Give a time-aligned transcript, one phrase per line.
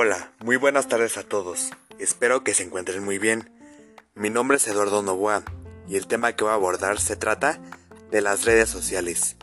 [0.00, 1.72] Hola, muy buenas tardes a todos.
[1.98, 3.50] Espero que se encuentren muy bien.
[4.14, 5.42] Mi nombre es Eduardo Novoa
[5.88, 7.58] y el tema que voy a abordar se trata
[8.12, 9.34] de las redes sociales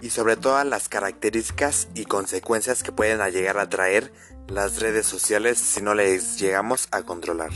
[0.00, 4.10] y sobre todo las características y consecuencias que pueden llegar a traer
[4.48, 7.50] las redes sociales si no les llegamos a controlar.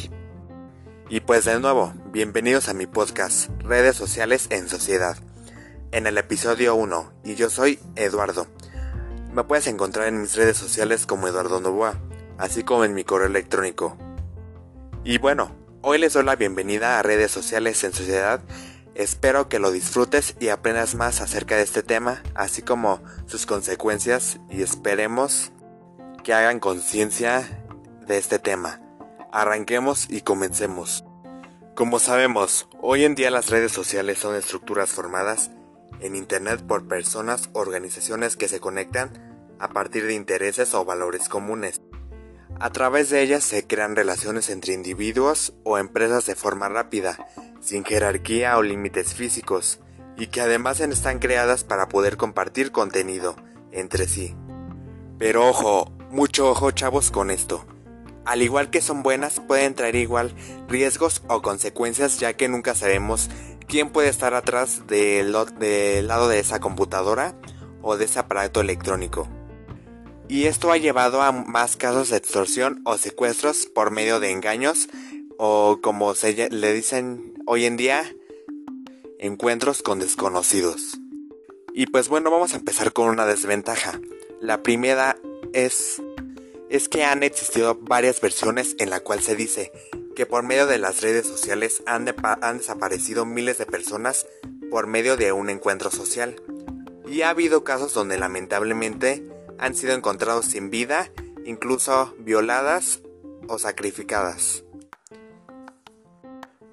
[1.09, 5.17] Y pues de nuevo, bienvenidos a mi podcast Redes Sociales en Sociedad,
[5.93, 8.49] en el episodio 1, y yo soy Eduardo.
[9.33, 11.99] Me puedes encontrar en mis redes sociales como Eduardo Novoa,
[12.39, 13.97] así como en mi correo electrónico.
[15.05, 18.43] Y bueno, hoy les doy la bienvenida a Redes Sociales en Sociedad.
[18.95, 24.39] Espero que lo disfrutes y aprendas más acerca de este tema, así como sus consecuencias,
[24.51, 25.53] y esperemos
[26.23, 27.67] que hagan conciencia
[28.07, 28.81] de este tema.
[29.33, 31.05] Arranquemos y comencemos.
[31.75, 35.51] Como sabemos, hoy en día las redes sociales son estructuras formadas
[36.01, 41.29] en Internet por personas o organizaciones que se conectan a partir de intereses o valores
[41.29, 41.81] comunes.
[42.61, 47.29] A través de ellas se crean relaciones entre individuos o empresas de forma rápida,
[47.61, 49.81] sin jerarquía o límites físicos,
[50.17, 53.37] y que además están creadas para poder compartir contenido
[53.73, 54.35] entre sí.
[55.19, 57.67] Pero ojo, mucho ojo chavos con esto
[58.25, 60.35] al igual que son buenas, pueden traer igual
[60.69, 63.29] riesgos o consecuencias ya que nunca sabemos
[63.67, 67.35] quién puede estar atrás del, lado de esa computadora
[67.83, 69.29] o de ese aparato electrónico.
[70.29, 74.89] Y esto ha llevado a más casos de extorsión o secuestros por medio de engaños
[75.39, 78.05] o como se le dicen hoy en día,
[79.19, 80.99] encuentros con desconocidos.
[81.75, 84.01] Y pues bueno, vamos a empezar con una desventaja.
[84.41, 85.17] La primera
[85.53, 86.01] es
[86.75, 89.71] es que han existido varias versiones en la cual se dice
[90.17, 94.27] que por medio de las redes sociales han, desaparecido miles de personas
[94.71, 96.41] por medio de un encuentro social.
[97.07, 99.23] Y ha habido casos donde lamentablemente
[99.65, 101.11] han sido encontrados sin vida,
[101.47, 103.01] incluso violadas
[103.49, 104.63] o sacrificadas.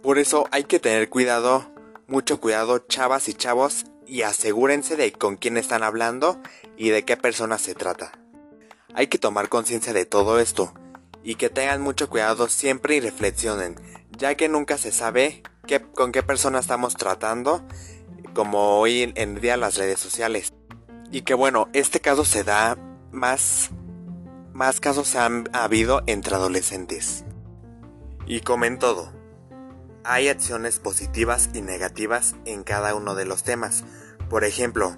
[0.04, 1.72] Por eso hay que tener cuidado,
[2.08, 6.42] mucho cuidado chavas y chavos, y asegúrense de con quién están hablando
[6.76, 8.12] y de qué persona se trata.
[8.94, 10.74] Hay que tomar conciencia de todo esto
[11.24, 13.76] y que tengan mucho cuidado siempre y reflexionen,
[14.18, 15.44] ya que nunca se sabe
[15.94, 17.66] con qué persona estamos tratando,
[18.34, 20.52] como hoy en día las redes sociales.
[21.12, 22.78] Y que bueno, este caso se da
[23.12, 23.70] más,
[24.54, 27.26] más casos han habido entre adolescentes.
[28.26, 29.12] Y como en todo,
[30.04, 33.84] hay acciones positivas y negativas en cada uno de los temas.
[34.30, 34.98] Por ejemplo,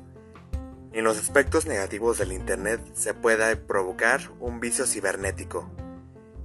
[0.93, 5.69] en los aspectos negativos del Internet se puede provocar un vicio cibernético,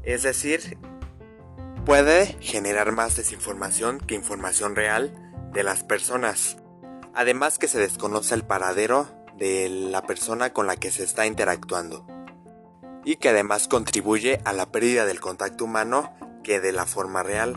[0.03, 0.79] es decir,
[1.85, 5.13] puede generar más desinformación que información real
[5.53, 6.57] de las personas.
[7.15, 12.07] Además que se desconoce el paradero de la persona con la que se está interactuando.
[13.05, 16.13] Y que además contribuye a la pérdida del contacto humano
[16.43, 17.57] que de la forma real.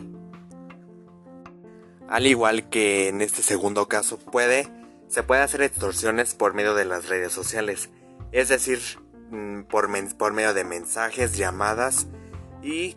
[2.07, 4.69] Al igual que en este segundo caso puede
[5.11, 7.89] se puede hacer extorsiones por medio de las redes sociales,
[8.31, 8.79] es decir,
[9.29, 12.07] mm, por, por medio de mensajes, llamadas
[12.63, 12.95] y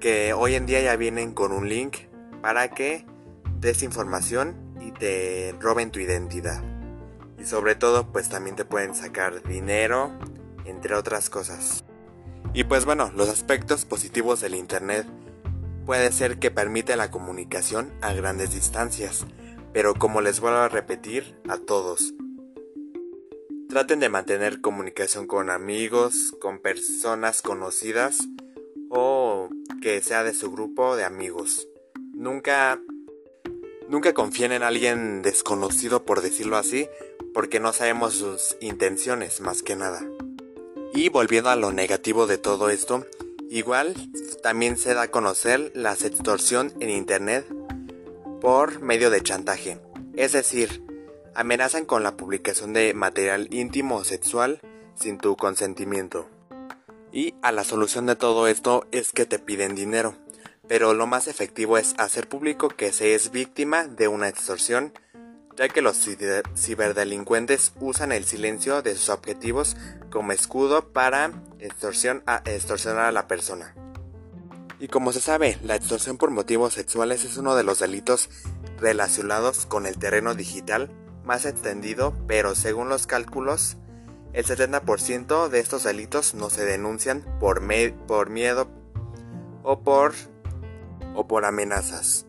[0.00, 1.96] que hoy en día ya vienen con un link
[2.40, 3.04] para que
[3.60, 6.75] des información y te roben tu identidad.
[7.38, 10.10] Y sobre todo, pues también te pueden sacar dinero,
[10.64, 11.84] entre otras cosas.
[12.54, 15.06] Y pues bueno, los aspectos positivos del Internet
[15.84, 19.26] puede ser que permite la comunicación a grandes distancias,
[19.72, 22.14] pero como les vuelvo a repetir a todos,
[23.68, 28.26] traten de mantener comunicación con amigos, con personas conocidas
[28.90, 29.48] o
[29.82, 31.68] que sea de su grupo de amigos.
[32.14, 32.80] Nunca
[33.88, 36.88] nunca confíen en alguien desconocido por decirlo así,
[37.34, 40.02] porque no sabemos sus intenciones más que nada.
[40.94, 43.06] Y volviendo a lo negativo de todo esto,
[43.50, 43.94] igual
[44.42, 47.46] también se da a conocer la extorsión en internet
[48.40, 49.78] por medio de chantaje,
[50.14, 50.82] es decir,
[51.34, 54.60] amenazan con la publicación de material íntimo o sexual
[54.94, 56.28] sin tu consentimiento.
[57.12, 60.14] Y a la solución de todo esto es que te piden dinero,
[60.68, 64.92] pero lo más efectivo es hacer público que se es víctima de una extorsión,
[65.56, 65.98] ya que los
[66.56, 69.76] ciberdelincuentes usan el silencio de sus objetivos
[70.10, 73.74] como escudo para extorsionar a la persona.
[74.78, 78.28] Y como se sabe, la extorsión por motivos sexuales es uno de los delitos
[78.78, 80.90] relacionados con el terreno digital
[81.24, 83.78] más extendido, pero según los cálculos,
[84.34, 87.62] el 70% de estos delitos no se denuncian por,
[88.06, 88.68] por miedo
[89.62, 90.14] o por,
[91.16, 92.26] o por amenazas.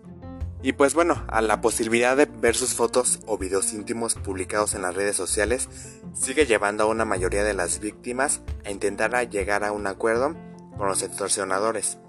[0.64, 4.82] Y pues bueno, a la posibilidad de ver sus fotos o videos íntimos publicados en
[4.82, 5.70] las redes sociales
[6.14, 10.36] sigue llevando a una mayoría de las víctimas a intentar llegar a un acuerdo
[10.76, 12.00] con los extorsionadores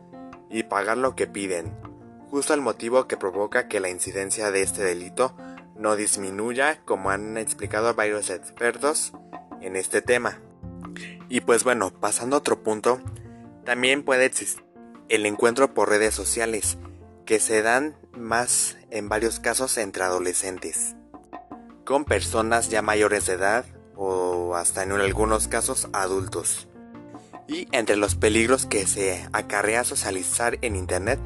[0.51, 1.77] y pagar lo que piden,
[2.31, 5.37] justo el motivo que provoca que la incidencia de este delito
[5.77, 9.13] no disminuya, como han explicado varios expertos
[9.61, 10.41] en este tema.
[11.29, 13.01] Y pues bueno, pasando a otro punto,
[13.65, 14.68] también puede existir
[15.09, 16.77] el encuentro por redes sociales,
[17.25, 20.97] que se dan más en varios casos entre adolescentes,
[21.85, 23.65] con personas ya mayores de edad
[23.97, 26.69] o hasta en algunos casos adultos.
[27.47, 31.19] Y entre los peligros que se acarrea socializar en Internet,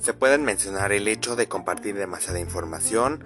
[0.00, 3.24] se pueden mencionar el hecho de compartir demasiada información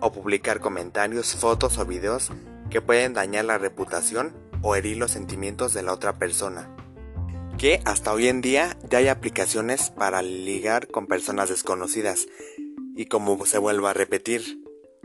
[0.00, 2.32] o publicar comentarios, fotos o videos
[2.70, 6.68] que pueden dañar la reputación o herir los sentimientos de la otra persona.
[7.58, 12.26] Que hasta hoy en día ya hay aplicaciones para ligar con personas desconocidas
[12.96, 14.60] y como se vuelva a repetir,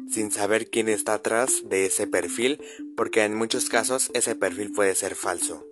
[0.09, 2.61] sin saber quién está atrás de ese perfil,
[2.97, 5.65] porque en muchos casos ese perfil puede ser falso.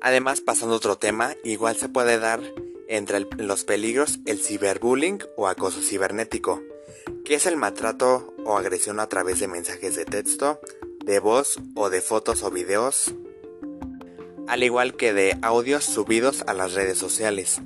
[0.00, 2.40] Además, pasando a otro tema, igual se puede dar
[2.88, 6.62] entre los peligros el ciberbullying o acoso cibernético,
[7.24, 10.60] que es el maltrato o agresión a través de mensajes de texto,
[11.04, 13.14] de voz o de fotos o videos,
[14.48, 17.60] al igual que de audios subidos a las redes sociales,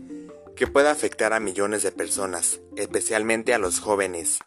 [0.57, 4.41] que puede afectar a millones de personas, especialmente a los jóvenes,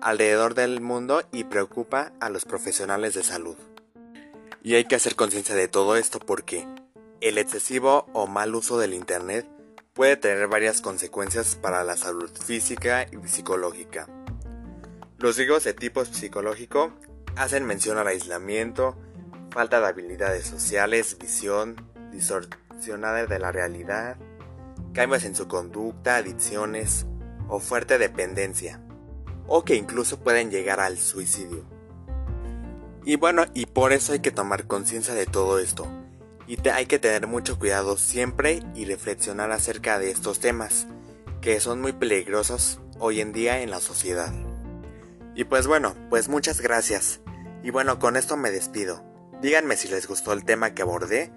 [0.00, 3.56] alrededor del mundo y preocupa a los profesionales de salud.
[4.62, 6.66] Y hay que hacer conciencia de todo esto porque
[7.20, 9.46] el excesivo o mal uso del Internet
[9.92, 14.08] puede tener varias consecuencias para la salud física y psicológica.
[15.18, 16.92] Los riesgos de tipo psicológico
[17.36, 18.96] hacen mención al aislamiento,
[19.50, 21.76] falta de habilidades sociales, visión
[22.12, 24.16] distorsionada de la realidad,
[24.92, 27.06] cambios en su conducta, adicciones
[27.48, 28.80] o fuerte dependencia
[29.48, 31.64] o que incluso pueden llegar al suicidio.
[33.04, 35.88] Y bueno, y por eso hay que tomar conciencia de todo esto.
[36.46, 40.86] Y hay que tener mucho cuidado siempre y reflexionar acerca de estos temas,
[41.40, 44.32] que son muy peligrosos hoy en día en la sociedad.
[45.34, 47.20] Y pues bueno, pues muchas gracias.
[47.62, 49.07] Y bueno, con esto me despido.
[49.40, 51.30] Díganme si les gustó el tema que abordé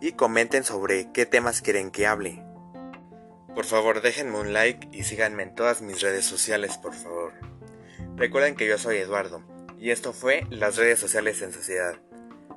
[0.00, 2.44] y comenten sobre qué temas quieren que hable.
[3.54, 7.32] Por favor, déjenme un like y síganme en todas mis redes sociales, por favor.
[8.16, 9.44] Recuerden que yo soy Eduardo
[9.78, 12.00] y esto fue Las redes sociales en sociedad.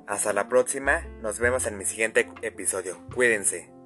[0.08, 2.98] Hasta la próxima, nos vemos en mi siguiente episodio.
[3.14, 3.77] Cuídense.